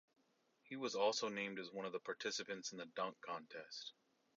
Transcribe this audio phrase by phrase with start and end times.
[0.63, 3.93] He was also named as one of the participants in the dunk contest.